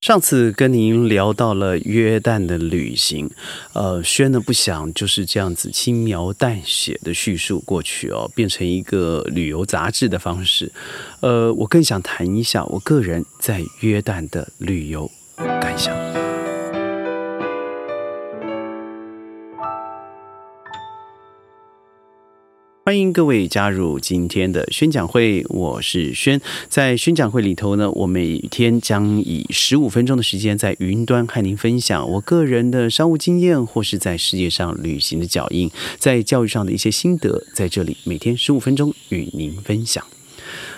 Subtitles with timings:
[0.00, 3.28] 上次跟您聊到了约旦的旅行，
[3.72, 10.70] 呃，宣呢不想就是这样子轻描淡写的叙述过去哦，变成一个旅游杂志的方式，
[11.20, 16.17] 呃，我更想谈一下我个人在约旦的旅游感想。
[22.88, 26.40] 欢迎各位加入今天的宣讲会，我是轩。
[26.70, 40.02] 在宣讲会里头呢，我每天将以十五分钟的时间在云端和您分享我个人的商务经验，或是在世界上旅行的脚印，在教育上的一些心得，在这里每天十五分钟与您分享。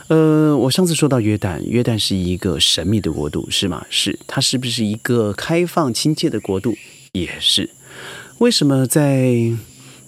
[0.08, 3.86] 呃，我上次说到约旦，约旦是一个神秘的国度，是吗？
[3.88, 4.18] 是。
[4.26, 6.74] 它是不是一个开放亲切的国度？
[7.12, 7.70] 也是。
[8.38, 9.52] 为什么在？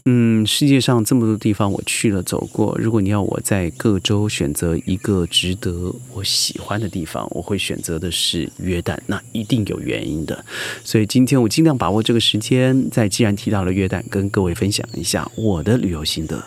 [0.04, 10.44] 嗯，世界上这么多地方我去了走过，如果你要我在各州选择一个值得我喜欢的地方，我会选择的是约旦，那一定有原因的。
[10.82, 16.42] 所以今天我尽量把握这个时间，在既然提到了约旦，跟各位分享一下我的旅游心得。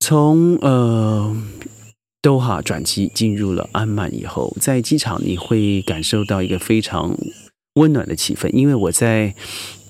[0.00, 1.36] 从呃
[2.22, 7.14] 多哈转机进入了安曼以后，在机场你会感受到一个非常
[7.74, 9.34] 温暖的气氛，因为我在。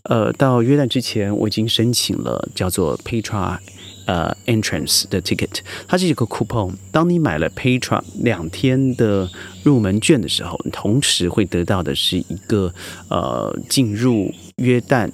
[0.08, 3.58] 呃，到约旦之前，我已经申请了叫做 Petra
[4.06, 6.72] 呃 Entrance 的 ticket，它是一个 coupon。
[6.90, 9.30] 当你买了 Petra 两天的
[9.62, 12.72] 入门券的时候，同时会得到的是一个
[13.10, 15.10] 呃进入约旦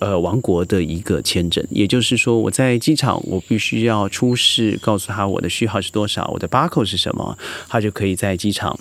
[0.00, 1.62] 呃王国的一个签证。
[1.68, 7.36] 也就是说，我在机场，我必须要出示，告诉他我的序号是多少，我的 barcode 是什么，
[7.68, 8.78] 他就可以在机场。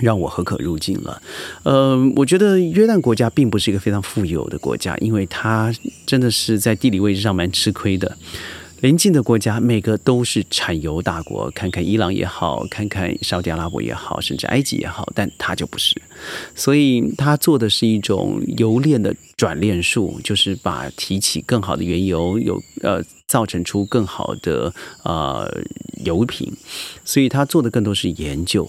[0.00, 1.22] 让我何可入境了。
[1.62, 5.72] 呃，我觉得约旦国家并不是一个非常富有的国家，因为它
[6.04, 8.16] 真的是在地理位置上蛮吃亏的。
[8.80, 15.94] 邻近的国家每个都是产油大国，看看伊朗也好，看看沙特阿拉伯也好，甚至埃及也好，但它就不是。
[16.54, 23.02] 所以它做的是一种油炼的转炼术，就是把提起更好的原油，有呃。
[23.30, 25.48] 造成出更好的呃
[26.04, 26.52] 油品，
[27.04, 28.68] 所以他做的更多是研究。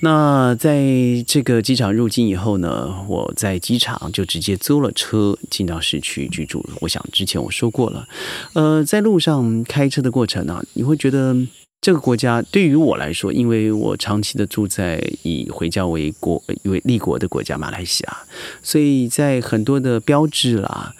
[0.00, 0.80] 那在
[1.26, 6.64] 这个机场入境以后呢，我在机场就直接租了车进到市区居住。
[6.80, 8.08] 我想之前我说过了，
[8.54, 11.36] 呃，在路上开车的过程呢，你会觉得
[11.80, 18.18] 这个国家对于我来说，因为我长期的住在以回教为国为立国的国家马来西亚，
[18.62, 20.92] 所以在很多的标志啦，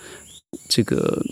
[0.69, 1.25] 这个。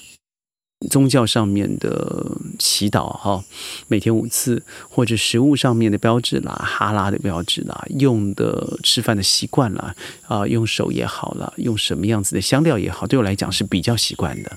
[0.90, 3.42] 宗教上面的祈祷哈，
[3.88, 9.96] 每天五次，或者食物上面的标志啦，哈拉的标志啦，用的吃饭的习惯啦，
[10.28, 14.52] 啊，用手也好了，用什么样子的香料也好，对我来讲是比较习惯的。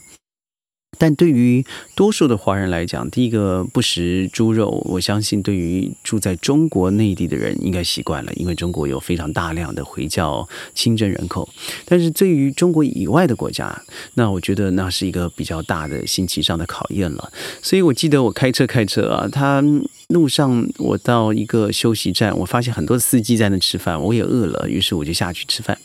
[0.99, 1.65] 但对于
[1.95, 11.49] 多数的华人来讲，第一个不食猪肉，我相信对于住在中国内地的人应该习惯了，因为中国有非常大量的回教清真人口。
[11.85, 13.81] 但是对于中国以外的国家，
[14.15, 17.31] 那我觉得那是一个比较大的心气上的考验了。
[17.61, 19.63] 所以我记得我开车开车啊，他
[20.09, 25.77] 路上我到一个休息站，我发现很多司机在那吃饭，我也饿了，于是我就下去吃饭。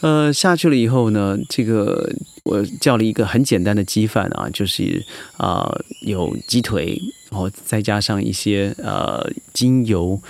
[0.00, 5.04] 呃，下去了以后呢，这个我叫了一个很简单的鸡饭啊，就是
[5.36, 5.70] 啊
[6.02, 7.00] 有鸡腿，
[7.30, 10.20] 然后再加上一些呃精油，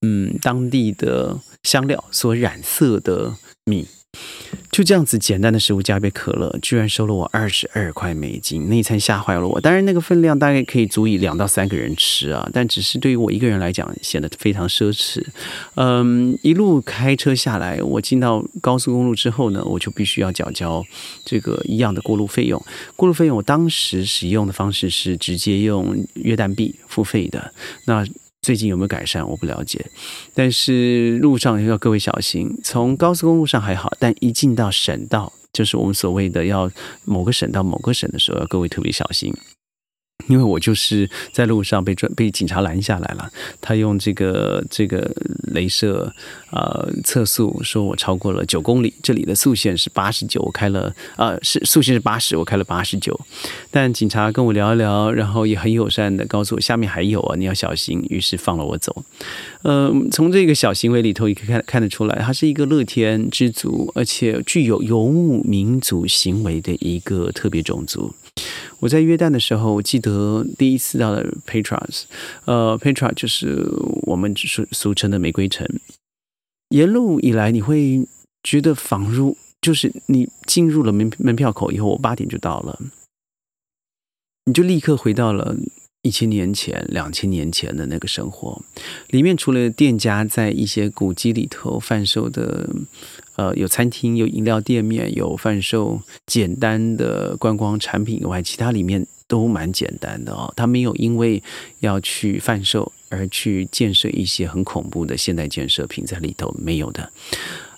[0.00, 3.86] 嗯，当地的香料所染色的米。
[4.70, 9.60] 就这样子简单的食物加一杯可乐，居然收了我二十二块美金，那一餐吓坏了我。
[9.60, 15.22] 当然那个分量大概可以足以两到三个人吃啊，但只是对于我一个人来讲显得非常奢侈。
[15.74, 20.82] 嗯，一路开车下来，我进到高速公路之后呢，我就必须要缴交
[21.24, 22.62] 这个一样的过路费用。
[22.96, 27.52] 过路费用我当时使用的方式是直接用约旦币付费的。
[27.84, 28.06] 那
[28.42, 29.24] 最近有没有改善？
[29.24, 29.86] 我不了解，
[30.34, 32.50] 但是路上要各位小心。
[32.64, 36.68] 从高速公路上还好，但一进到省道，就是我们所谓的要
[37.04, 39.32] 某个省到某个省的时候，要各位特别小心。
[40.28, 43.30] 因为我就是在路上被被警察拦下来了，
[43.60, 45.08] 他用这个这个
[45.52, 46.12] 镭射
[46.50, 53.18] 呃测速，说我超过了九公里，这里的速限是八十九，我开了呃是速限是八十，我开了八十九，
[53.70, 59.04] 但警察跟我聊一聊，然后也很友善的告诉我下面还有啊，你要小心，于是放了我走。
[59.62, 68.14] 呃，从这个小行为里头也可以看看得出来，他是一个乐天知足，而且具有游牧民族行为的一个特别种族。
[68.80, 72.02] 我在约旦的时候，我记得第一次到了 Petras，
[72.46, 73.64] 呃，Petra 就是
[74.02, 75.66] 我们俗俗称的玫瑰回程。
[76.68, 78.06] 沿路以来，你会
[78.44, 82.78] 觉得仿如就是你进入了门门票口以后，我八点就到了，
[84.44, 85.56] 你就立刻回到了
[86.02, 88.60] 一千年前、两千年前的那个生活，
[89.10, 92.68] 里面除了店家在一些古迹里头贩售的，
[93.36, 100.52] 呃，有餐厅、有饮料店面、有贩售简单的观光产品以外，其他里面都蛮简单的哦。
[100.56, 101.40] 他没有因为
[101.78, 107.12] 要去贩售而去建设一些很恐怖的现代建设品在里头，没有的。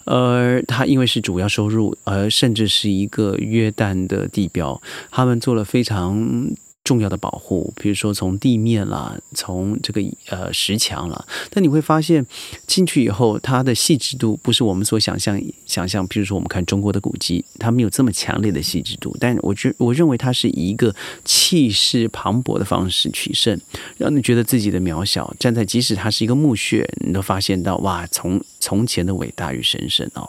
[0.07, 4.81] 而他因为是主要收入，而甚至是一个约旦的地标，
[5.11, 6.49] 他们做了非常。
[6.85, 12.25] 重要的保护，比如说从地面啦，从这个呃石墙啦，但你会发现
[12.67, 16.07] 进去以后，它的细致度不是我们所想象想象。
[16.07, 20.95] 比如说我们看中国的古迹，它没有这么强烈的细致度，但我觉我认为它是以一个
[21.25, 23.59] 气势磅礴的方式取胜，
[23.97, 25.35] 让你觉得自己的渺小。
[25.39, 30.27] 站在即使它是一个墓穴，你都发现到哇，从从前的伟大与神圣哦。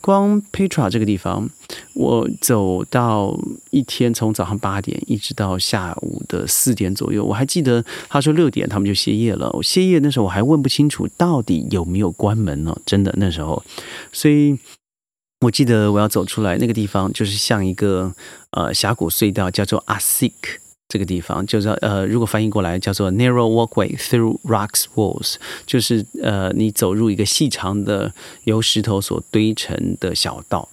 [0.00, 1.46] 光 Petra 这个地方，
[1.92, 3.38] 我走到
[3.70, 7.22] 一天，从早上八点一直到下午的四点左右。
[7.22, 9.52] 我还记得他说六点他们就歇业了。
[9.62, 12.74] 歇业那时候我还问不清楚到底有没有关门呢？
[12.86, 13.62] 真的那时候，
[14.10, 14.56] 所以
[15.40, 18.14] 我记得我要走出来那个地方，就是像一个
[18.52, 20.32] 呃峡谷隧道，叫做 Asik。
[20.88, 25.34] 这个地方就是呃，如果翻译过来叫做 narrow walkway through rocks walls，
[25.66, 28.12] 就是呃，你走入一个细长的
[28.44, 30.68] 由石头所堆成的小道。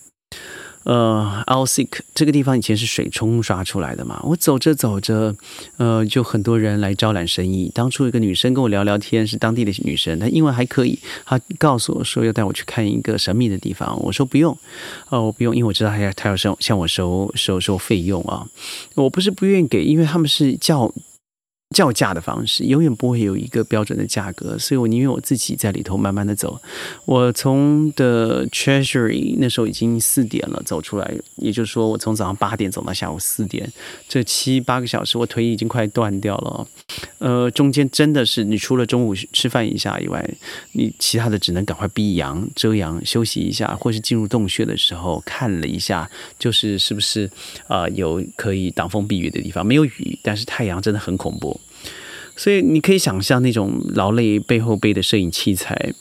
[0.83, 4.19] 呃 a l s i k 这个地方以前是水冲刷出来的嘛。
[4.23, 5.35] 我走着走着，
[5.77, 7.71] 呃，就很多人来招揽生意。
[7.73, 10.99] 当初一个女生跟我聊聊天，是当地的女生，她英文还可以。
[11.25, 13.97] 她告诉我说要带我去看一个神秘的地方。
[14.01, 14.57] 我说不用，
[15.09, 18.45] 哦，我不用，因为我知道她要她要收向我收收收费用啊。
[18.95, 20.93] 我不是不愿意给，因为他们是叫。
[21.73, 26.61] 叫价的方式永远不会有一个标准的价格，所以我宁愿我自己在里头慢慢的走。
[27.05, 33.69] 我从的 Treasury 那时候已经四点了，走出来，也就是说我从早上八点走到下午四点，
[34.07, 36.67] 这七八个小时，我腿已经快断掉了。
[37.17, 40.23] 呃，中间真的是你除了中午吃饭一下以外，
[40.73, 47.29] 你其他的只能赶快避阳遮阳休息一下，或是进入洞穴的时候看了一下，就是是不是
[47.67, 51.59] 啊有可以挡风避雨的地方，没有雨，但是太阳真的很恐怖。
[52.35, 55.93] 所以你可以想象那种劳累背后背的摄影器材，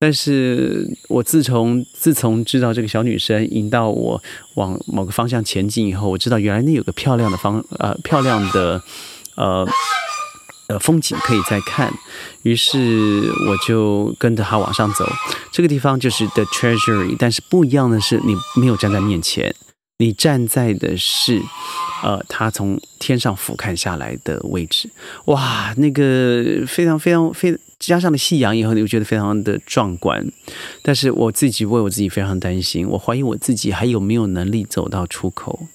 [0.00, 4.22] 但是我自从自从知道这个小女生引导我
[4.54, 8.82] 往某个方向前进以后，我知道原来那有个漂亮的方呃漂亮的
[9.36, 9.66] 呃
[10.68, 11.92] 呃风景可以再看，
[12.42, 15.06] 于是我就跟着她往上走。
[15.52, 19.54] 这个地方就是 The Treasury，但是不一样的是，你没有站在面前。
[19.98, 21.40] 你站在的是，
[22.02, 24.90] 呃，他从天上俯瞰下来的位置，
[25.26, 30.26] 哇，那个非常非常非加上了夕阳以后，你会觉得非常的壮观。
[30.82, 35.68] 但是我自己为我自己非常担心，我怀疑我自己还有没有能力走到出口。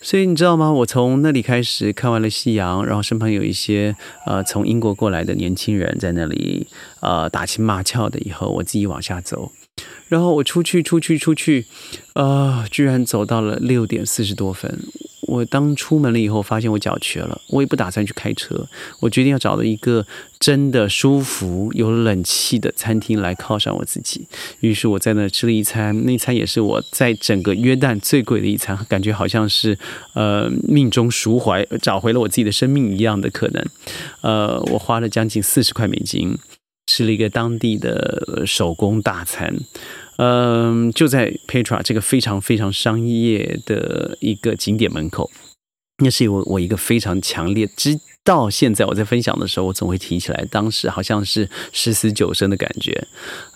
[0.00, 0.72] 所以你知道吗？
[0.72, 6.66] 我从那里开始看完了夕阳，然后身旁有一些呃从英国过来的年轻人在那里
[7.00, 9.52] 呃打情骂俏的，以后我自己往下走。
[10.08, 11.66] 然后我出去，出去，出去，
[12.14, 12.66] 啊！
[12.70, 14.80] 居然走到了六点四十多分。
[15.22, 17.40] 我当出门了以后，发现我脚瘸了。
[17.50, 18.66] 我也不打算去开车，
[18.98, 20.04] 我决定要找到一个
[20.40, 24.26] 真的舒服、有冷气的餐厅来犒赏我自己。
[24.58, 29.78] 于是我在那吃了一餐，那餐也是我在整个约旦最贵的一餐，感觉好像是
[30.14, 33.64] 呃命中赎回，找回了我自己的生命一样的可能。
[34.22, 36.36] 呃，我花了将近四十块美金。
[36.90, 39.56] 吃了一个当地的手工大餐，
[40.16, 45.30] 嗯，就在 Petra 这个非常非常商业的一个景点门口，
[46.02, 53.06] 那是我我一个非常强烈，直到现在我在分享的时候，我总会提起来，当时好像是十死九生的感觉。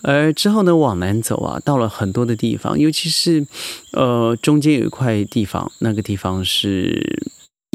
[0.01, 3.45] 而之后呢，往南走啊，到了很多的地方，尤其是
[3.91, 7.21] 呃中间有一块地方，那个地方是。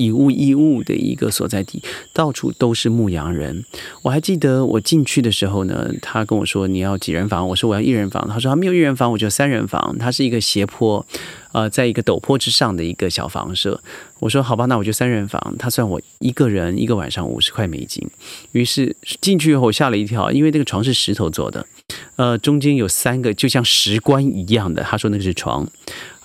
[0.00, 1.82] 以物易物的一个所在地，
[2.14, 3.64] 到处都是牧羊人。
[4.02, 8.26] 我还记得我进去的时候呢，他跟我说你要几人房，我说我要一人房。
[8.28, 9.96] 他说他没有一人房，我就三人房。
[9.98, 11.04] 它是一个斜坡，
[11.52, 13.82] 呃，在一个陡坡之上的一个小房舍。
[14.20, 15.54] 我说好吧，那我就三人房。
[15.58, 18.06] 他算我一个人一个晚上五十块美金。
[18.52, 21.66] 于是进去以后我吓了一跳，因为那个床是石头做的，
[22.16, 24.82] 呃，中间有三个就像石棺一样的。
[24.82, 25.66] 他说那个是床，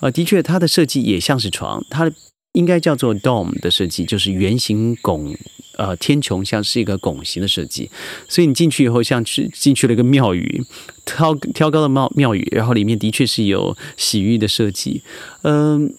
[0.00, 2.10] 呃，的确它的设计也像是床，它。
[2.56, 5.36] 应该叫做 dome 的设计，就是圆形拱，
[5.76, 7.90] 呃，天穹像是一个拱形的设计，
[8.26, 10.64] 所以你进去以后像去进去了一个庙宇，
[11.04, 15.02] 挑挑高的庙庙宇，然后里面的确是有洗浴的设计，
[15.42, 15.94] 嗯，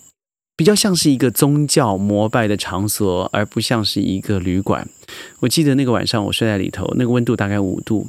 [0.58, 4.86] 比较像是一个宗教膜拜的场所，而不像是一个旅馆。
[5.40, 8.08] 我记得那个晚上我睡在里头，那个温度大概五度，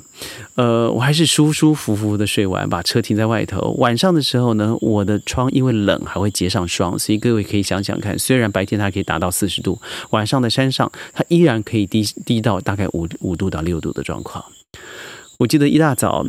[0.55, 3.73] 呃，我还是舒舒服服的睡完，把车停在外头。
[3.79, 9.79] 晚上的时候呢，我的窗因为冷还会结上霜，所以各位可以想想看，虽然白天它可以达到四十度，
[10.11, 14.43] 晚上的山上它依然可以低低到大概五五度到六度的状况。
[15.39, 16.27] 我记得一大早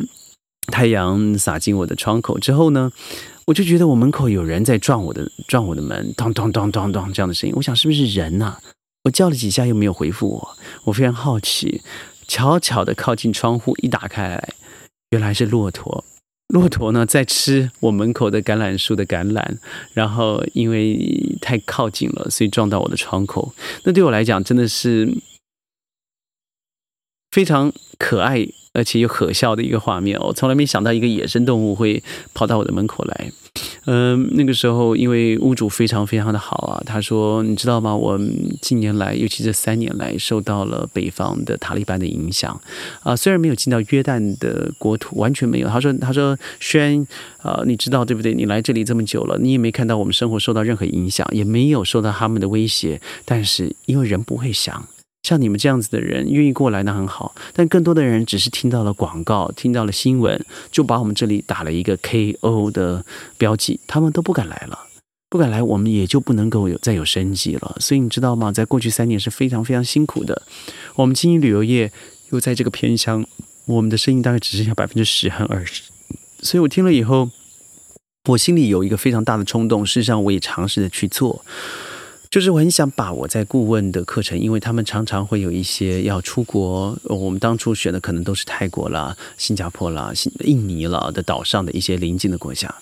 [0.66, 2.92] 太阳洒进我的窗口之后呢。
[3.50, 7.56] 我就觉得我门口有人在撞我的撞我的门，咚咚咚咚咚这样的声音。
[7.56, 8.54] 我想是不是人呐？
[9.02, 11.82] 我叫了几下又没有回复我，我非常好奇，
[12.28, 14.50] 悄悄的靠近窗户一打开来，
[15.10, 16.04] 原来是骆驼。
[16.46, 19.58] 骆驼呢在吃我门口的橄榄树的橄榄，
[19.94, 23.52] 然后因为太靠近了，所以撞到我的窗口。
[23.82, 25.12] 那对我来讲真的是
[27.32, 28.46] 非常可爱。
[28.72, 32.00] 而且又可笑的一个画面，我从来没想到一个野生动物会
[32.32, 33.32] 跑到我的门口来。
[33.86, 37.94] 嗯，那个时候因为屋主非常非常的好啊，他说：“你知道吗？
[37.94, 38.18] 我
[38.60, 42.58] 近年来，尤其这三年来，受到了北方的塔利班的影响
[43.02, 43.16] 啊。
[43.16, 45.68] 虽然没有进到约旦的国土，完全没有。
[45.68, 47.04] 他说：他说，轩
[47.38, 48.34] 啊，你知道对不对？
[48.34, 53.00] 你来这里这么久了，你也没看到我们生活受到任何影响，也没有受到他们的威胁。
[53.24, 54.86] 但是因为人不会想。”
[55.22, 57.34] 像你们这样子的人愿意过来，那很好。
[57.52, 63.04] 但更多的人只是听到了广告，听到了新闻，就把我们这里打了一个 KO 的
[63.36, 64.86] 标记，他们都不敢来了，
[65.28, 67.76] 不敢来，我们也就不能够有再有生机了。
[67.78, 68.50] 所以你知道吗？
[68.50, 70.42] 在过去三年是非常非常辛苦的。
[70.94, 71.92] 我们经营旅游业
[72.30, 73.24] 又在这个偏乡，
[73.66, 75.82] 我们的生意大概只剩下百分之十和二十。
[76.40, 77.30] 所以我听了以后，
[78.30, 81.44] 我心里有一个非常大的冲动，事实上我也尝试着去做。
[82.30, 90.12] 就是我很想把我在顾问的课程，因为他们常常会有一些要出国，我们当初选的可能都是泰国啦、新加坡啦、
[90.44, 92.72] 印尼啦的岛上的一些邻近的国家，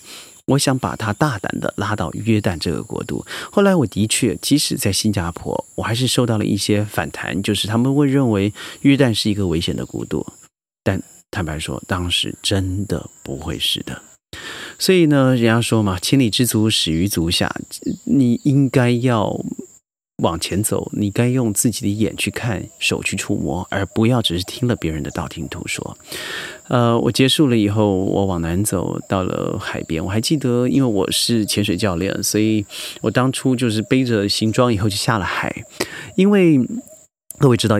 [0.44, 3.24] 我想把它大胆的拉到约旦这个国度。
[3.50, 8.52] 后来我的确，即使在新加坡，我还是受到了一些反弹，就是他们会认为
[8.82, 10.26] 约旦是一个危险的国度。
[10.84, 14.02] 但坦白说，当时真的不会是的。
[14.78, 17.52] 所以呢，人家说嘛，“千里之足，始于足下”。
[18.06, 19.44] 你应该要
[20.22, 25.98] 往前走，你该用自己的眼去看，手去触摸，而不要只是听了别人的道听途说。
[26.68, 30.04] 呃，我结束了以后，我往南走到了海边。
[30.04, 32.64] 我还记得，因为我是潜水教练，所以
[33.00, 35.64] 我当初就是背着行装以后就下了海，
[36.14, 36.60] 因为。
[37.38, 37.78] 各位知道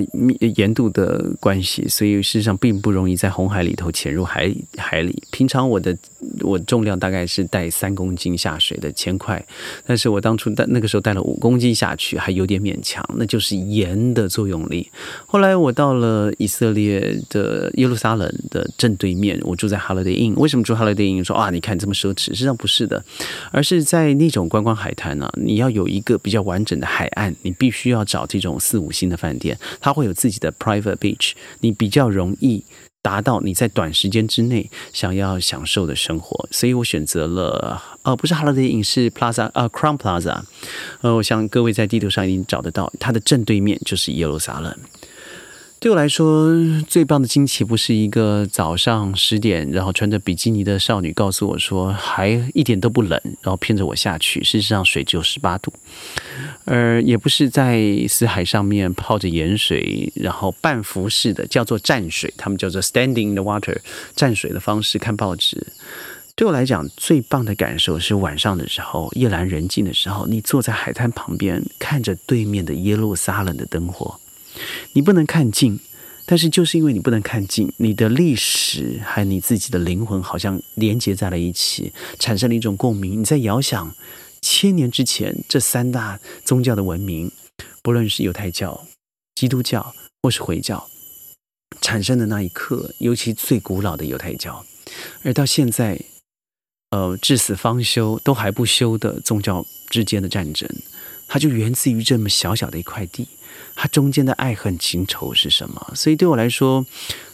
[0.57, 5.21] 盐度的关系，所以事实上并不容易在红海里头潜入海海里。
[5.33, 5.97] 平常我的
[6.43, 9.45] 我重量大概是带三公斤下水的铅块，
[9.85, 14.88] 但是我当初带那个时候带了五公斤下去，还有点勉强，那就是盐的作用力。
[15.27, 20.35] 后来我到了以色列的耶路撒冷的正对面，我住在 Holiday Inn。
[20.37, 21.25] 为什么住 Holiday Inn？
[21.25, 23.05] 说啊，你看这么奢侈，实际上不是的，
[23.50, 29.48] 而是在那种观光海滩呢，你要有一个比较完整的海岸，你必须要找这种四五星的饭店。
[29.81, 32.64] 它会有自己的 private beach，你比较容易
[33.00, 40.43] 达到你在短时间之内想要享受的生活，所以我选择了呃，不是 Holiday Inn，是 Plaza，呃，Crown Plaza，
[41.00, 44.76] 呃，我想各位在地图上已经找得到，它的正对面就是耶路撒冷。
[45.80, 46.52] 对我来说，
[46.88, 54.42] 最棒的惊奇不是一个早上十点，然后穿着比基尼的少女告诉我说还一点都不冷，然后骗着我下去。
[54.42, 55.73] 事实上，水只有十八度，
[56.64, 63.78] 而也不是在死海上面泡着盐水，然后半浮式的叫做蘸水，他们叫做 standing in the water
[64.16, 65.64] 蘸水的方式看报纸。
[66.35, 74.18] 对我来讲，最棒的感受是晚上的时候，夜阑人静的时候，你坐在海滩旁边，看着对面的耶路撒冷的灯火。
[74.93, 75.79] 你不能看近，
[76.27, 83.21] 但是就是因为你不能看近，你的历史和你自己的灵魂好像连接在了一起，产生了一种共鸣。
[83.21, 83.95] 你在遥想
[84.41, 87.31] 千年之前这三大宗教的文明，
[87.83, 88.87] 不论是犹太教、
[89.35, 90.88] 基督教或是回教
[91.81, 94.65] 产生的那一刻，尤其最古老的犹太教，
[95.23, 96.00] 而到现在，
[96.91, 100.69] 呃，至死方休都还不休的宗教之间的战争，
[101.27, 103.29] 它就源自于这么小小的一块地。
[103.80, 105.92] 它中间的爱恨情仇是什么？
[105.94, 106.85] 所以对我来说，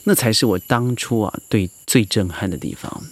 [0.03, 3.03] 那才是我当初啊对最震撼的地方。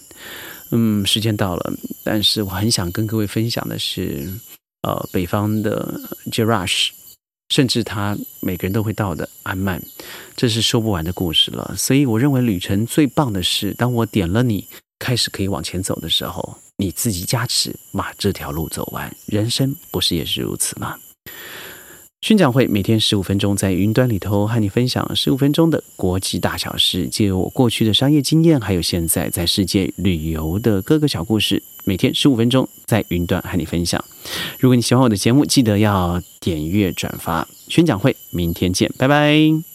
[0.69, 1.73] 嗯，时间到了，
[2.03, 4.31] 但是我很想跟各位分享的是，
[4.83, 5.99] 呃，北方的
[6.31, 6.91] Jerash，
[7.49, 9.81] 甚至他每个人都会到的安曼，
[10.35, 11.73] 这是说不完的故事了。
[11.75, 14.67] 所以我认为旅程最棒的是，当我点了你
[14.99, 19.11] 开始可以往前走的时候，你自己加持把这条路走完。
[19.25, 20.99] 人生不是也是如此吗？
[22.23, 34.01] 宣讲会每天十五分钟，在云端里头和你分享十五分钟的国际大小事，借由我过去的商业经验，还有现在在世界旅游的各个小故事，每天十五分钟在云端和你分享。
[34.57, 37.45] 如果你喜欢我的节目，记得要点阅转发。
[37.67, 39.72] 宣讲会明天见，拜拜。